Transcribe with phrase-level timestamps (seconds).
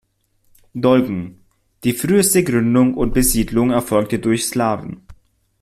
[0.73, 1.41] Dolgen:
[1.83, 5.05] Die früheste Gründung und Besiedlung erfolgte durch Slawen.